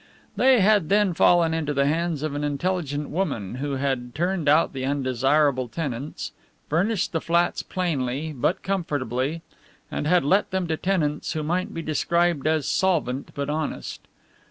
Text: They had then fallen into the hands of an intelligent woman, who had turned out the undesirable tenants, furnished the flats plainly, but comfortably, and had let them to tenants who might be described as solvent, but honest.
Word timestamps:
They 0.35 0.61
had 0.61 0.89
then 0.89 1.13
fallen 1.13 1.53
into 1.53 1.75
the 1.75 1.85
hands 1.85 2.23
of 2.23 2.33
an 2.33 2.43
intelligent 2.43 3.09
woman, 3.11 3.57
who 3.61 3.73
had 3.73 4.15
turned 4.15 4.49
out 4.49 4.73
the 4.73 4.83
undesirable 4.83 5.67
tenants, 5.67 6.31
furnished 6.67 7.11
the 7.11 7.21
flats 7.21 7.61
plainly, 7.61 8.33
but 8.33 8.63
comfortably, 8.63 9.43
and 9.91 10.07
had 10.07 10.23
let 10.25 10.49
them 10.49 10.65
to 10.69 10.75
tenants 10.77 11.33
who 11.33 11.43
might 11.43 11.71
be 11.71 11.83
described 11.83 12.47
as 12.47 12.67
solvent, 12.67 13.29
but 13.35 13.47
honest. 13.47 14.01